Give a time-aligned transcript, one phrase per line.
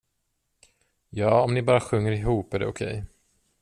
[1.09, 3.05] Ja, om ni bara sjunger ihop är det okej.